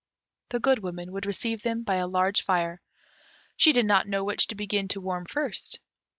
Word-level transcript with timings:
The 0.49 0.59
Good 0.59 0.79
Woman 0.81 1.11
would 1.11 1.27
receive 1.27 1.61
them 1.61 1.83
by 1.83 1.97
a 1.97 2.07
large 2.07 2.41
fire; 2.41 2.81
she 3.55 3.71
did 3.71 3.85
not 3.85 4.07
know 4.07 4.23
which 4.23 4.47
to 4.47 4.55
begin 4.55 4.87
to 4.87 4.99
warm 4.99 5.27
first. 5.27 5.79